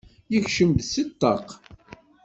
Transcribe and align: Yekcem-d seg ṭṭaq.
Yekcem-d 0.31 0.79
seg 0.85 1.07
ṭṭaq. 1.11 1.47